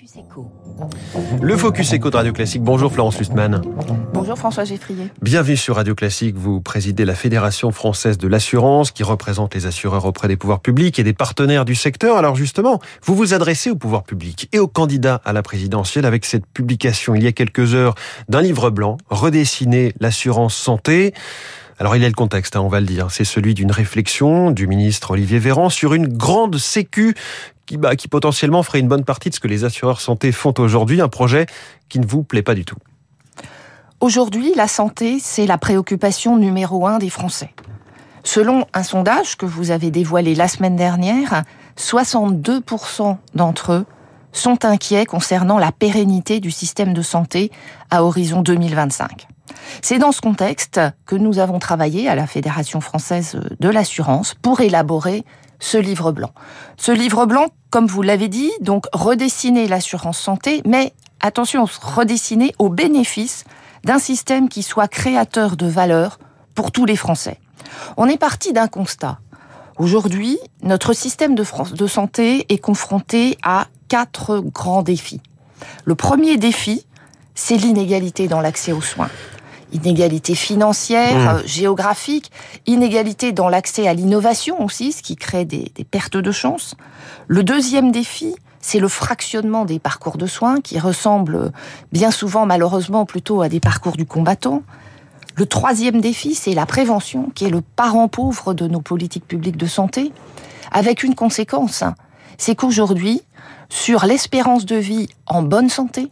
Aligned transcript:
Focus 0.00 0.16
Echo. 0.16 0.50
Le 1.42 1.56
Focus 1.58 1.92
Echo 1.92 2.10
de 2.10 2.16
Radio 2.16 2.32
Classique. 2.32 2.62
Bonjour 2.62 2.90
Florence 2.90 3.18
Lustmann. 3.18 3.60
Bonjour 4.14 4.38
François 4.38 4.64
Geffrier. 4.64 5.08
Bienvenue 5.20 5.58
sur 5.58 5.76
Radio 5.76 5.94
Classique. 5.94 6.36
Vous 6.36 6.62
présidez 6.62 7.04
la 7.04 7.14
Fédération 7.14 7.70
française 7.70 8.16
de 8.16 8.26
l'assurance 8.26 8.92
qui 8.92 9.02
représente 9.02 9.54
les 9.54 9.66
assureurs 9.66 10.06
auprès 10.06 10.26
des 10.26 10.38
pouvoirs 10.38 10.60
publics 10.60 10.98
et 10.98 11.04
des 11.04 11.12
partenaires 11.12 11.66
du 11.66 11.74
secteur. 11.74 12.16
Alors 12.16 12.34
justement, 12.34 12.80
vous 13.02 13.14
vous 13.14 13.34
adressez 13.34 13.68
au 13.68 13.76
pouvoir 13.76 14.04
public 14.04 14.48
et 14.52 14.58
aux 14.58 14.68
candidats 14.68 15.20
à 15.22 15.34
la 15.34 15.42
présidentielle 15.42 16.06
avec 16.06 16.24
cette 16.24 16.46
publication 16.46 17.14
il 17.14 17.22
y 17.22 17.26
a 17.26 17.32
quelques 17.32 17.74
heures 17.74 17.94
d'un 18.30 18.40
livre 18.40 18.70
blanc, 18.70 18.96
Redessiner 19.10 19.92
l'assurance 20.00 20.54
santé. 20.54 21.12
Alors 21.78 21.96
il 21.96 22.02
y 22.02 22.04
a 22.06 22.08
le 22.08 22.14
contexte, 22.14 22.56
hein, 22.56 22.60
on 22.60 22.68
va 22.68 22.80
le 22.80 22.86
dire. 22.86 23.10
C'est 23.10 23.24
celui 23.24 23.52
d'une 23.52 23.72
réflexion 23.72 24.50
du 24.50 24.66
ministre 24.66 25.10
Olivier 25.10 25.38
Véran 25.38 25.68
sur 25.68 25.92
une 25.92 26.08
grande 26.08 26.56
sécu 26.56 27.14
qui, 27.70 27.76
bah, 27.76 27.94
qui 27.94 28.08
potentiellement 28.08 28.64
ferait 28.64 28.80
une 28.80 28.88
bonne 28.88 29.04
partie 29.04 29.30
de 29.30 29.34
ce 29.36 29.38
que 29.38 29.46
les 29.46 29.62
assureurs 29.62 30.00
santé 30.00 30.32
font 30.32 30.52
aujourd'hui. 30.58 31.00
Un 31.00 31.08
projet 31.08 31.46
qui 31.88 32.00
ne 32.00 32.06
vous 32.06 32.24
plaît 32.24 32.42
pas 32.42 32.54
du 32.54 32.64
tout. 32.64 32.76
Aujourd'hui, 34.00 34.52
la 34.56 34.66
santé, 34.66 35.18
c'est 35.20 35.46
la 35.46 35.56
préoccupation 35.56 36.36
numéro 36.36 36.88
un 36.88 36.98
des 36.98 37.10
Français. 37.10 37.54
Selon 38.24 38.66
un 38.74 38.82
sondage 38.82 39.36
que 39.36 39.46
vous 39.46 39.70
avez 39.70 39.92
dévoilé 39.92 40.34
la 40.34 40.48
semaine 40.48 40.74
dernière, 40.74 41.44
62% 41.78 43.16
d'entre 43.36 43.72
eux 43.72 43.86
sont 44.32 44.64
inquiets 44.64 45.06
concernant 45.06 45.58
la 45.58 45.70
pérennité 45.70 46.40
du 46.40 46.50
système 46.50 46.92
de 46.92 47.02
santé 47.02 47.52
à 47.90 48.02
horizon 48.02 48.42
2025. 48.42 49.28
C'est 49.80 49.98
dans 49.98 50.10
ce 50.10 50.20
contexte 50.20 50.80
que 51.06 51.14
nous 51.14 51.38
avons 51.38 51.60
travaillé 51.60 52.08
à 52.08 52.16
la 52.16 52.26
Fédération 52.26 52.80
française 52.80 53.40
de 53.60 53.68
l'assurance 53.68 54.34
pour 54.42 54.60
élaborer 54.60 55.24
ce 55.60 55.78
livre 55.78 56.10
blanc. 56.10 56.32
Ce 56.76 56.90
livre 56.90 57.26
blanc, 57.26 57.46
comme 57.70 57.86
vous 57.86 58.02
l'avez 58.02 58.28
dit, 58.28 58.50
donc 58.60 58.86
redessiner 58.92 59.68
l'assurance 59.68 60.18
santé, 60.18 60.62
mais 60.66 60.92
attention, 61.20 61.66
redessiner 61.80 62.52
au 62.58 62.68
bénéfice 62.68 63.44
d'un 63.84 63.98
système 63.98 64.48
qui 64.48 64.62
soit 64.62 64.88
créateur 64.88 65.56
de 65.56 65.66
valeur 65.66 66.18
pour 66.54 66.72
tous 66.72 66.86
les 66.86 66.96
Français. 66.96 67.38
On 67.96 68.06
est 68.08 68.18
parti 68.18 68.52
d'un 68.52 68.66
constat. 68.66 69.20
Aujourd'hui, 69.78 70.38
notre 70.62 70.92
système 70.92 71.34
de, 71.34 71.44
de 71.74 71.86
santé 71.86 72.46
est 72.48 72.58
confronté 72.58 73.38
à 73.42 73.66
quatre 73.88 74.40
grands 74.40 74.82
défis. 74.82 75.20
Le 75.84 75.94
premier 75.94 76.36
défi, 76.36 76.84
c'est 77.34 77.56
l'inégalité 77.56 78.28
dans 78.28 78.40
l'accès 78.40 78.72
aux 78.72 78.82
soins 78.82 79.10
inégalité 79.72 80.34
financière, 80.34 81.16
mmh. 81.16 81.28
euh, 81.28 81.46
géographique, 81.46 82.30
inégalité 82.66 83.32
dans 83.32 83.48
l'accès 83.48 83.88
à 83.88 83.94
l'innovation 83.94 84.62
aussi, 84.64 84.92
ce 84.92 85.02
qui 85.02 85.16
crée 85.16 85.44
des, 85.44 85.70
des 85.74 85.84
pertes 85.84 86.16
de 86.16 86.32
chance. 86.32 86.74
Le 87.28 87.42
deuxième 87.42 87.92
défi, 87.92 88.34
c'est 88.60 88.78
le 88.78 88.88
fractionnement 88.88 89.64
des 89.64 89.78
parcours 89.78 90.18
de 90.18 90.26
soins 90.26 90.60
qui 90.60 90.78
ressemblent 90.78 91.52
bien 91.92 92.10
souvent 92.10 92.46
malheureusement 92.46 93.06
plutôt 93.06 93.42
à 93.42 93.48
des 93.48 93.60
parcours 93.60 93.96
du 93.96 94.04
combattant. 94.04 94.62
Le 95.36 95.46
troisième 95.46 96.00
défi, 96.00 96.34
c'est 96.34 96.52
la 96.52 96.66
prévention, 96.66 97.30
qui 97.34 97.46
est 97.46 97.50
le 97.50 97.62
parent 97.62 98.08
pauvre 98.08 98.52
de 98.52 98.66
nos 98.66 98.80
politiques 98.80 99.26
publiques 99.26 99.56
de 99.56 99.66
santé, 99.66 100.12
avec 100.70 101.02
une 101.02 101.14
conséquence, 101.14 101.82
hein. 101.82 101.94
c'est 102.36 102.54
qu'aujourd'hui, 102.54 103.22
sur 103.70 104.04
l'espérance 104.04 104.66
de 104.66 104.76
vie 104.76 105.08
en 105.26 105.42
bonne 105.42 105.68
santé, 105.68 106.08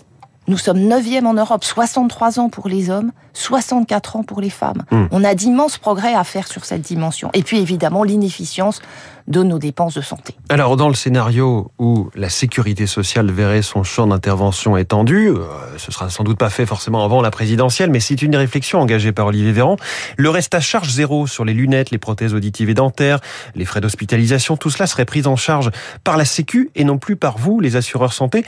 nous 0.49 0.59
sommes 0.59 0.79
9e 0.79 1.27
en 1.27 1.35
Europe, 1.35 1.63
63 1.63 2.41
ans 2.41 2.49
pour 2.49 2.69
les 2.69 2.91
hommes, 2.91 3.13
64 3.35 4.17
ans 4.17 4.23
pour 4.23 4.41
les 4.41 4.51
femmes. 4.51 4.83
Mmh. 4.91 5.05
On 5.11 5.23
a 5.23 5.35
d'immenses 5.35 5.79
progrès 5.79 6.15
à 6.15 6.25
faire 6.25 6.49
sur 6.49 6.65
cette 6.65 6.83
dimension. 6.83 7.31
Et 7.35 7.43
puis 7.43 7.59
évidemment 7.59 8.03
l'inefficience 8.03 8.81
de 9.29 9.43
nos 9.43 9.59
dépenses 9.59 9.95
de 9.95 10.01
santé. 10.01 10.35
Alors 10.49 10.77
dans 10.77 10.89
le 10.89 10.95
scénario 10.95 11.71
où 11.79 12.09
la 12.15 12.31
sécurité 12.31 12.87
sociale 12.87 13.31
verrait 13.31 13.63
son 13.63 13.85
champ 13.85 14.07
d'intervention 14.07 14.77
étendu, 14.77 15.29
euh, 15.29 15.45
ce 15.77 15.93
sera 15.93 16.09
sans 16.09 16.25
doute 16.25 16.39
pas 16.39 16.49
fait 16.49 16.65
forcément 16.65 17.05
avant 17.05 17.21
la 17.21 17.31
présidentielle, 17.31 17.91
mais 17.91 18.01
c'est 18.01 18.23
une 18.23 18.35
réflexion 18.35 18.81
engagée 18.81 19.13
par 19.13 19.27
Olivier 19.27 19.53
Véran. 19.53 19.77
Le 20.17 20.31
reste 20.31 20.55
à 20.55 20.61
charge 20.61 20.91
zéro 20.91 21.27
sur 21.27 21.45
les 21.45 21.53
lunettes, 21.53 21.91
les 21.91 21.99
prothèses 21.99 22.33
auditives 22.33 22.71
et 22.71 22.75
dentaires, 22.75 23.21
les 23.55 23.67
frais 23.67 23.83
d'hospitalisation, 23.83 24.57
tout 24.57 24.71
cela 24.71 24.87
serait 24.87 25.05
pris 25.05 25.27
en 25.27 25.37
charge 25.37 25.71
par 26.05 26.17
la 26.17 26.25
Sécu 26.25 26.71
et 26.75 26.85
non 26.85 26.97
plus 26.97 27.17
par 27.17 27.37
vous, 27.37 27.61
les 27.61 27.77
assureurs 27.77 28.15
santé. 28.15 28.45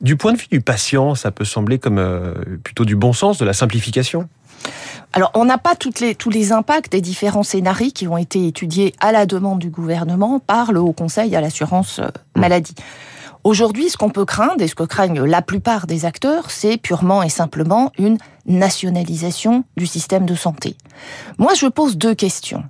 Du 0.00 0.16
point 0.16 0.32
de 0.32 0.38
vue 0.38 0.46
du 0.50 0.60
patient, 0.60 1.14
ça 1.14 1.30
peut 1.30 1.44
sembler 1.44 1.78
comme 1.78 1.98
euh, 1.98 2.34
plutôt 2.62 2.84
du 2.84 2.94
bon 2.94 3.12
sens, 3.12 3.38
de 3.38 3.44
la 3.44 3.52
simplification. 3.52 4.28
Alors, 5.12 5.30
on 5.34 5.44
n'a 5.44 5.58
pas 5.58 5.74
toutes 5.74 6.00
les, 6.00 6.14
tous 6.14 6.30
les 6.30 6.52
impacts 6.52 6.92
des 6.92 7.00
différents 7.00 7.42
scénarios 7.42 7.90
qui 7.90 8.06
ont 8.06 8.16
été 8.16 8.46
étudiés 8.46 8.94
à 9.00 9.10
la 9.10 9.26
demande 9.26 9.58
du 9.58 9.70
gouvernement 9.70 10.38
par 10.38 10.70
le 10.72 10.80
Haut 10.80 10.92
Conseil 10.92 11.34
à 11.34 11.40
l'assurance 11.40 11.98
euh, 11.98 12.08
maladie. 12.36 12.74
Aujourd'hui, 13.44 13.88
ce 13.88 13.96
qu'on 13.96 14.10
peut 14.10 14.24
craindre, 14.24 14.60
et 14.62 14.68
ce 14.68 14.74
que 14.74 14.82
craignent 14.82 15.22
la 15.22 15.42
plupart 15.42 15.86
des 15.86 16.04
acteurs, 16.04 16.50
c'est 16.50 16.76
purement 16.76 17.22
et 17.22 17.28
simplement 17.28 17.92
une 17.98 18.18
nationalisation 18.46 19.64
du 19.76 19.86
système 19.86 20.26
de 20.26 20.34
santé. 20.34 20.76
Moi, 21.38 21.54
je 21.54 21.66
pose 21.66 21.96
deux 21.96 22.14
questions. 22.14 22.64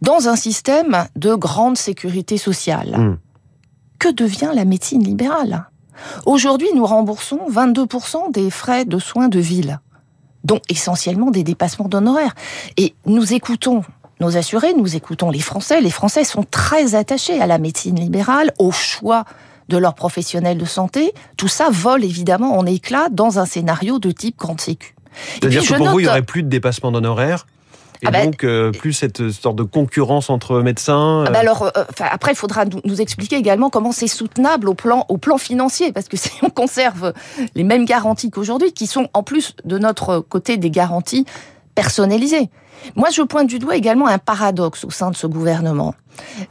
Dans 0.00 0.28
un 0.28 0.36
système 0.36 1.06
de 1.14 1.34
grande 1.34 1.76
sécurité 1.76 2.36
sociale, 2.36 2.98
mmh. 2.98 3.18
que 3.98 4.08
devient 4.08 4.50
la 4.54 4.64
médecine 4.64 5.04
libérale? 5.04 5.66
Aujourd'hui, 6.26 6.68
nous 6.74 6.86
remboursons 6.86 7.40
22% 7.50 8.32
des 8.32 8.50
frais 8.50 8.84
de 8.84 8.98
soins 8.98 9.28
de 9.28 9.40
ville, 9.40 9.80
dont 10.44 10.60
essentiellement 10.68 11.30
des 11.30 11.44
dépassements 11.44 11.88
d'honoraires. 11.88 12.34
Et 12.76 12.94
nous 13.06 13.32
écoutons 13.32 13.82
nos 14.20 14.36
assurés, 14.36 14.72
nous 14.74 14.96
écoutons 14.96 15.30
les 15.30 15.40
Français. 15.40 15.80
Les 15.80 15.90
Français 15.90 16.24
sont 16.24 16.44
très 16.44 16.94
attachés 16.94 17.40
à 17.40 17.46
la 17.46 17.58
médecine 17.58 17.96
libérale, 17.96 18.52
au 18.58 18.70
choix 18.70 19.24
de 19.68 19.76
leurs 19.76 19.94
professionnels 19.94 20.58
de 20.58 20.64
santé. 20.64 21.12
Tout 21.36 21.48
ça 21.48 21.68
vole 21.70 22.04
évidemment 22.04 22.56
en 22.56 22.66
éclat 22.66 23.08
dans 23.10 23.38
un 23.38 23.46
scénario 23.46 23.98
de 23.98 24.10
type 24.10 24.38
grande 24.38 24.60
sécu. 24.60 24.94
C'est-à-dire 25.34 25.62
que 25.62 25.74
pour 25.74 25.88
vous, 25.90 26.00
il 26.00 26.04
n'y 26.04 26.08
aurait 26.08 26.22
plus 26.22 26.42
de 26.42 26.48
dépassement 26.48 26.92
d'honoraires 26.92 27.46
et 28.02 28.08
ah 28.08 28.10
bah, 28.10 28.24
donc, 28.24 28.42
euh, 28.42 28.72
plus 28.72 28.92
cette 28.92 29.30
sorte 29.30 29.54
de 29.54 29.62
concurrence 29.62 30.28
entre 30.28 30.60
médecins. 30.60 31.24
Ah 31.24 31.30
bah 31.30 31.38
alors, 31.38 31.62
euh, 31.62 31.84
après, 32.00 32.32
il 32.32 32.36
faudra 32.36 32.64
nous 32.84 33.00
expliquer 33.00 33.36
également 33.36 33.70
comment 33.70 33.92
c'est 33.92 34.08
soutenable 34.08 34.68
au 34.68 34.74
plan, 34.74 35.06
au 35.08 35.18
plan 35.18 35.38
financier, 35.38 35.92
parce 35.92 36.08
que 36.08 36.16
si 36.18 36.30
on 36.42 36.50
conserve 36.50 37.12
les 37.54 37.62
mêmes 37.62 37.84
garanties 37.84 38.30
qu'aujourd'hui, 38.30 38.72
qui 38.72 38.88
sont 38.88 39.08
en 39.14 39.22
plus 39.22 39.54
de 39.64 39.78
notre 39.78 40.18
côté 40.18 40.56
des 40.56 40.70
garanties 40.70 41.26
personnalisées. 41.76 42.50
Moi, 42.96 43.10
je 43.10 43.22
pointe 43.22 43.46
du 43.46 43.60
doigt 43.60 43.76
également 43.76 44.08
un 44.08 44.18
paradoxe 44.18 44.84
au 44.84 44.90
sein 44.90 45.10
de 45.10 45.16
ce 45.16 45.28
gouvernement. 45.28 45.94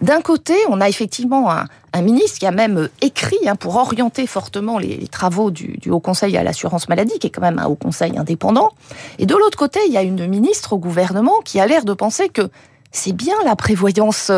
D'un 0.01 0.21
côté, 0.21 0.55
on 0.69 0.79
a 0.79 0.87
effectivement 0.87 1.51
un, 1.51 1.65
un, 1.93 2.01
ministre 2.01 2.39
qui 2.39 2.45
a 2.45 2.51
même 2.51 2.89
écrit 3.01 3.37
hein, 3.47 3.55
pour 3.55 3.75
orienter 3.75 4.27
fortement 4.27 4.79
les, 4.79 4.97
les 4.97 5.07
travaux 5.07 5.51
du, 5.51 5.77
du, 5.77 5.89
Haut 5.89 5.99
Conseil 5.99 6.37
à 6.37 6.43
l'assurance 6.43 6.89
maladie, 6.89 7.17
qui 7.19 7.27
est 7.27 7.29
quand 7.29 7.41
même 7.41 7.59
un 7.59 7.65
Haut 7.65 7.75
Conseil 7.75 8.17
indépendant. 8.17 8.71
Et 9.19 9.25
de 9.25 9.35
l'autre 9.35 9.57
côté, 9.57 9.79
il 9.87 9.93
y 9.93 9.97
a 9.97 10.01
une 10.01 10.27
ministre 10.27 10.73
au 10.73 10.77
gouvernement 10.77 11.39
qui 11.43 11.59
a 11.59 11.65
l'air 11.65 11.85
de 11.85 11.93
penser 11.93 12.29
que 12.29 12.49
c'est 12.91 13.13
bien 13.13 13.35
la 13.45 13.55
prévoyance 13.55 14.31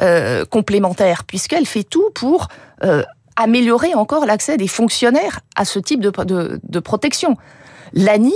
euh, 0.00 0.44
complémentaire, 0.44 1.24
puisqu'elle 1.24 1.66
fait 1.66 1.84
tout 1.84 2.10
pour 2.14 2.48
euh, 2.84 3.02
améliorer 3.36 3.94
encore 3.94 4.26
l'accès 4.26 4.56
des 4.56 4.68
fonctionnaires 4.68 5.40
à 5.56 5.64
ce 5.64 5.78
type 5.78 6.00
de, 6.00 6.10
de, 6.24 6.60
de 6.62 6.78
protection. 6.80 7.36
L'ANI, 7.92 8.34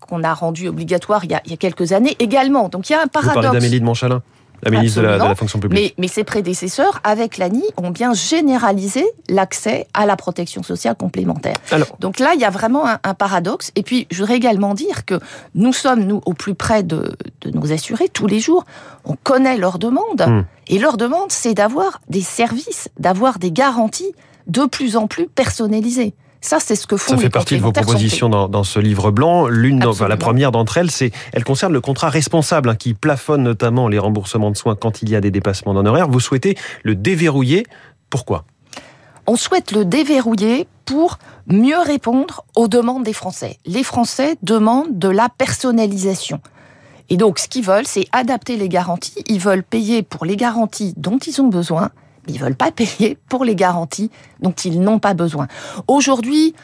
qu'on 0.00 0.22
a 0.22 0.34
rendu 0.34 0.68
obligatoire 0.68 1.24
il 1.24 1.30
y, 1.30 1.34
a, 1.34 1.40
il 1.44 1.50
y, 1.50 1.54
a, 1.54 1.56
quelques 1.56 1.92
années 1.92 2.16
également. 2.18 2.68
Donc 2.68 2.90
il 2.90 2.92
y 2.92 2.96
a 2.96 3.02
un 3.02 3.06
paradoxe. 3.06 3.36
Vous 3.36 3.42
parlez 3.42 3.58
d'Amélie 3.58 3.80
de 3.80 3.84
Montchalin 3.84 4.22
la 4.64 4.70
ministre 4.70 5.00
de 5.00 5.06
la, 5.06 5.18
de 5.18 5.24
la, 5.24 5.34
fonction 5.34 5.58
publique. 5.58 5.94
Mais, 5.98 6.02
mais, 6.02 6.08
ses 6.08 6.24
prédécesseurs, 6.24 7.00
avec 7.04 7.38
l'ANI, 7.38 7.64
ont 7.76 7.90
bien 7.90 8.14
généralisé 8.14 9.04
l'accès 9.28 9.86
à 9.94 10.06
la 10.06 10.16
protection 10.16 10.62
sociale 10.62 10.94
complémentaire. 10.96 11.56
Alors, 11.70 11.96
Donc 12.00 12.18
là, 12.18 12.32
il 12.34 12.40
y 12.40 12.44
a 12.44 12.50
vraiment 12.50 12.86
un, 12.86 12.98
un, 13.02 13.14
paradoxe. 13.14 13.70
Et 13.76 13.82
puis, 13.82 14.06
je 14.10 14.18
voudrais 14.18 14.36
également 14.36 14.74
dire 14.74 15.04
que 15.04 15.18
nous 15.54 15.72
sommes, 15.72 16.04
nous, 16.04 16.20
au 16.26 16.34
plus 16.34 16.54
près 16.54 16.82
de, 16.82 17.16
de 17.42 17.50
nos 17.50 17.72
assurés 17.72 18.08
tous 18.08 18.26
les 18.26 18.40
jours. 18.40 18.64
On 19.04 19.16
connaît 19.16 19.56
leurs 19.56 19.78
demandes. 19.78 20.22
Hum. 20.22 20.44
Et 20.68 20.78
leur 20.78 20.96
demande, 20.96 21.30
c'est 21.30 21.54
d'avoir 21.54 22.00
des 22.08 22.22
services, 22.22 22.88
d'avoir 22.98 23.38
des 23.38 23.52
garanties 23.52 24.14
de 24.46 24.64
plus 24.64 24.96
en 24.96 25.06
plus 25.06 25.26
personnalisées. 25.26 26.14
Ça, 26.44 26.60
c'est 26.60 26.76
ce 26.76 26.86
que 26.86 26.98
font 26.98 27.12
Ça 27.12 27.16
fait 27.16 27.30
partie 27.30 27.56
de 27.56 27.62
vos 27.62 27.72
propositions 27.72 28.28
dans, 28.28 28.50
dans, 28.50 28.64
ce 28.64 28.78
livre 28.78 29.10
blanc. 29.10 29.46
L'une, 29.46 29.82
enfin, 29.82 30.08
la 30.08 30.18
première 30.18 30.52
d'entre 30.52 30.76
elles, 30.76 30.90
c'est, 30.90 31.10
elle 31.32 31.42
concerne 31.42 31.72
le 31.72 31.80
contrat 31.80 32.10
responsable 32.10 32.68
hein, 32.68 32.76
qui 32.76 32.92
plafonne 32.92 33.42
notamment 33.42 33.88
les 33.88 33.98
remboursements 33.98 34.50
de 34.50 34.56
soins 34.56 34.76
quand 34.76 35.00
il 35.00 35.08
y 35.08 35.16
a 35.16 35.22
des 35.22 35.30
dépassements 35.30 35.72
d'honoraires. 35.72 36.06
Vous 36.06 36.20
souhaitez 36.20 36.58
le 36.82 36.96
déverrouiller. 36.96 37.64
Pourquoi? 38.10 38.44
On 39.26 39.36
souhaite 39.36 39.72
le 39.72 39.86
déverrouiller 39.86 40.68
pour 40.84 41.18
mieux 41.46 41.80
répondre 41.80 42.44
aux 42.56 42.68
demandes 42.68 43.04
des 43.04 43.14
Français. 43.14 43.58
Les 43.64 43.82
Français 43.82 44.36
demandent 44.42 44.98
de 44.98 45.08
la 45.08 45.30
personnalisation. 45.30 46.42
Et 47.08 47.16
donc, 47.16 47.38
ce 47.38 47.48
qu'ils 47.48 47.64
veulent, 47.64 47.86
c'est 47.86 48.06
adapter 48.12 48.58
les 48.58 48.68
garanties. 48.68 49.24
Ils 49.28 49.40
veulent 49.40 49.64
payer 49.64 50.02
pour 50.02 50.26
les 50.26 50.36
garanties 50.36 50.92
dont 50.98 51.16
ils 51.16 51.40
ont 51.40 51.48
besoin 51.48 51.90
ils 52.28 52.38
veulent 52.38 52.56
pas 52.56 52.72
payer 52.72 53.18
pour 53.28 53.44
les 53.44 53.54
garanties 53.54 54.10
dont 54.40 54.52
ils 54.52 54.80
n'ont 54.80 54.98
pas 54.98 55.14
besoin. 55.14 55.48
Aujourd'hui, 55.88 56.54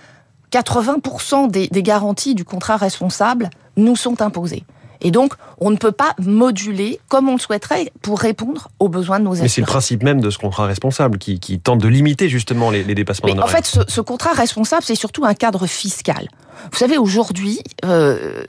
80% 0.53 1.51
des, 1.51 1.69
des, 1.69 1.83
garanties 1.83 2.35
du 2.35 2.45
contrat 2.45 2.77
responsable 2.77 3.51
nous 3.77 3.97
sont 3.97 4.21
imposées. 4.21 4.65
Et 5.03 5.11
donc, 5.11 5.35
on 5.59 5.71
ne 5.71 5.77
peut 5.77 5.93
pas 5.93 6.15
moduler 6.19 7.01
comme 7.09 7.29
on 7.29 7.33
le 7.33 7.39
souhaiterait 7.39 7.91
pour 8.03 8.19
répondre 8.21 8.69
aux 8.79 8.89
besoins 8.89 9.19
de 9.19 9.25
nos 9.25 9.33
assurés. 9.33 9.45
Mais 9.45 9.49
c'est 9.49 9.61
le 9.63 9.67
principe 9.67 10.03
même 10.03 10.21
de 10.21 10.31
ce 10.31 10.39
contrat 10.39 10.67
responsable 10.67 11.19
qui, 11.19 11.39
tente 11.61 11.81
de 11.81 11.89
limiter 11.89 12.29
justement 12.29 12.71
les, 12.71 12.83
dépassements 12.83 13.33
Mais 13.35 13.41
En 13.41 13.47
fait, 13.47 13.65
ce, 13.89 14.01
contrat 14.01 14.33
responsable, 14.33 14.83
c'est 14.85 14.95
surtout 14.95 15.25
un 15.25 15.35
cadre 15.35 15.67
fiscal. 15.67 16.29
Vous 16.71 16.79
savez, 16.79 16.99
aujourd'hui, 16.99 17.61
euh, 17.85 18.43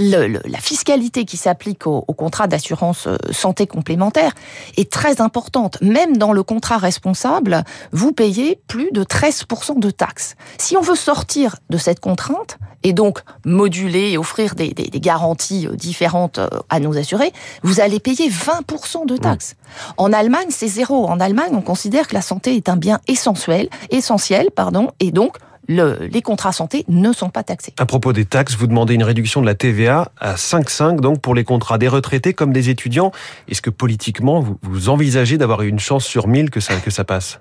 la 0.00 0.58
fiscalité 0.58 1.24
qui 1.24 1.36
s'applique 1.36 1.86
au, 1.86 2.02
contrat 2.02 2.46
d'assurance 2.46 3.06
euh, 3.06 3.16
santé 3.30 3.66
complémentaire 3.66 4.32
est 4.76 4.90
très 4.90 5.20
importante. 5.20 5.80
Même 5.80 6.16
dans 6.16 6.32
le 6.32 6.42
contrat 6.42 6.78
responsable, 6.78 7.64
vous 7.92 8.12
payez 8.12 8.60
plus 8.66 8.90
de 8.92 9.04
13% 9.04 9.78
de 9.78 9.90
taxes. 9.90 10.36
Si 10.58 10.76
on 10.76 10.80
veut 10.80 10.96
sortir 10.96 11.56
de 11.70 11.78
cette 11.78 12.00
contrainte 12.00 12.58
et 12.82 12.92
donc 12.92 13.20
moduler 13.44 14.12
et 14.12 14.18
offrir 14.18 14.54
des, 14.54 14.72
garanties 14.72 15.66
euh, 15.66 15.76
différentes 15.76 16.38
euh, 16.38 16.48
à 16.70 16.80
nos 16.80 16.96
assurés, 16.96 17.32
vous 17.62 17.80
allez 17.80 18.00
payer 18.00 18.30
20% 18.30 19.06
de 19.06 19.16
taxes. 19.16 19.54
En 19.96 20.12
Allemagne, 20.12 20.48
c'est 20.50 20.68
zéro. 20.68 21.06
En 21.06 21.20
Allemagne, 21.20 21.52
on 21.52 21.62
considère 21.62 22.08
que 22.08 22.14
la 22.14 22.22
santé 22.22 22.56
est 22.56 22.68
un 22.68 22.76
bien 22.76 23.00
essentiel, 23.06 23.68
essentiel, 23.90 24.50
pardon, 24.50 24.90
et 24.98 25.10
donc 25.10 25.36
les 25.70 26.22
contrats 26.22 26.52
santé 26.52 26.84
ne 26.88 27.12
sont 27.12 27.30
pas 27.30 27.42
taxés. 27.42 27.72
À 27.78 27.86
propos 27.86 28.12
des 28.12 28.24
taxes, 28.24 28.56
vous 28.56 28.66
demandez 28.66 28.94
une 28.94 29.04
réduction 29.04 29.40
de 29.40 29.46
la 29.46 29.54
TVA 29.54 30.10
à 30.18 30.34
5,5 30.34 31.00
donc 31.00 31.20
pour 31.20 31.34
les 31.34 31.44
contrats 31.44 31.78
des 31.78 31.88
retraités 31.88 32.34
comme 32.34 32.52
des 32.52 32.68
étudiants. 32.68 33.12
Est-ce 33.48 33.62
que 33.62 33.70
politiquement, 33.70 34.44
vous, 34.62 34.88
envisagez 34.88 35.38
d'avoir 35.38 35.62
une 35.62 35.78
chance 35.78 36.04
sur 36.04 36.26
mille 36.26 36.50
que 36.50 36.60
ça, 36.60 36.76
que 36.76 36.90
ça 36.90 37.04
passe? 37.04 37.40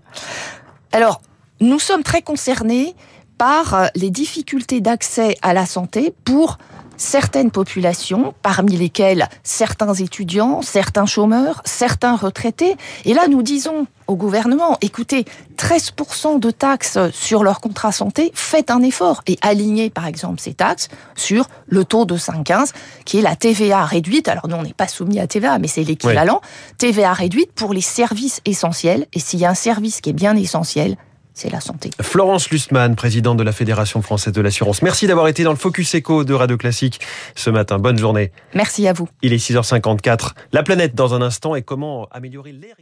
Alors, 0.91 1.21
nous 1.59 1.79
sommes 1.79 2.03
très 2.03 2.21
concernés 2.21 2.95
par 3.37 3.89
les 3.95 4.09
difficultés 4.09 4.81
d'accès 4.81 5.35
à 5.41 5.53
la 5.53 5.65
santé 5.65 6.13
pour 6.25 6.57
certaines 6.99 7.49
populations, 7.49 8.35
parmi 8.43 8.77
lesquelles 8.77 9.27
certains 9.41 9.93
étudiants, 9.93 10.61
certains 10.61 11.07
chômeurs, 11.07 11.61
certains 11.65 12.15
retraités. 12.15 12.75
Et 13.05 13.13
là, 13.13 13.27
nous 13.27 13.41
disons 13.41 13.87
au 14.07 14.15
gouvernement, 14.15 14.77
écoutez, 14.81 15.25
13% 15.57 16.39
de 16.39 16.51
taxes 16.51 16.97
sur 17.11 17.43
leur 17.43 17.61
contrat 17.61 17.91
santé, 17.91 18.31
faites 18.33 18.71
un 18.71 18.81
effort 18.81 19.21
et 19.27 19.37
alignez 19.41 19.89
par 19.89 20.07
exemple 20.07 20.39
ces 20.39 20.53
taxes 20.53 20.89
sur 21.15 21.47
le 21.67 21.85
taux 21.85 22.05
de 22.05 22.17
5,15 22.17 22.71
qui 23.05 23.19
est 23.19 23.21
la 23.21 23.35
TVA 23.35 23.85
réduite. 23.85 24.27
Alors 24.27 24.47
nous, 24.47 24.55
on 24.55 24.63
n'est 24.63 24.73
pas 24.73 24.87
soumis 24.87 25.19
à 25.19 25.27
TVA, 25.27 25.59
mais 25.59 25.67
c'est 25.67 25.83
l'équivalent. 25.83 26.41
TVA 26.79 27.13
réduite 27.13 27.51
pour 27.53 27.73
les 27.73 27.81
services 27.81 28.41
essentiels. 28.45 29.05
Et 29.13 29.19
s'il 29.19 29.39
y 29.39 29.45
a 29.45 29.49
un 29.51 29.55
service 29.55 30.01
qui 30.01 30.09
est 30.09 30.13
bien 30.13 30.35
essentiel, 30.35 30.97
c'est 31.39 31.49
la 31.49 31.61
santé. 31.61 31.89
Florence 32.01 32.49
Lussmann, 32.49 32.95
présidente 32.95 33.37
de 33.37 33.43
la 33.43 33.53
Fédération 33.53 34.01
française 34.01 34.33
de 34.33 34.41
l'assurance. 34.41 34.81
Merci 34.81 35.07
d'avoir 35.07 35.27
été 35.27 35.43
dans 35.43 35.51
le 35.51 35.57
Focus 35.57 35.95
Echo 35.95 36.25
de 36.25 36.33
Radio 36.33 36.57
Classique 36.57 36.99
ce 37.35 37.49
matin. 37.49 37.79
Bonne 37.79 37.97
journée. 37.97 38.31
Merci 38.53 38.87
à 38.87 38.93
vous. 38.93 39.07
Il 39.21 39.31
est 39.31 39.37
6h54. 39.37 40.31
La 40.51 40.63
planète 40.63 40.95
dans 40.95 41.13
un 41.13 41.21
instant 41.21 41.55
et 41.55 41.61
comment 41.61 42.07
améliorer 42.11 42.51
l'air 42.51 42.75